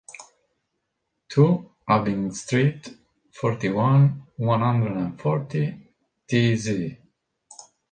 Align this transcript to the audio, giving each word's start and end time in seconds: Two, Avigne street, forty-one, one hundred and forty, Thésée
Two, 1.29 1.69
Avigne 1.87 2.33
street, 2.33 2.97
forty-one, 3.29 4.23
one 4.37 4.61
hundred 4.61 4.97
and 4.97 5.21
forty, 5.21 5.77
Thésée 6.27 6.97